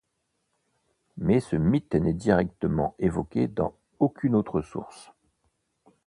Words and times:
Mais 1.17 1.39
ce 1.39 1.55
mythe 1.55 1.93
n'est 1.93 2.15
directement 2.15 2.95
évoqué 2.97 3.47
dans 3.47 3.75
aucune 3.99 4.33
autre 4.33 4.63
source. 4.63 5.11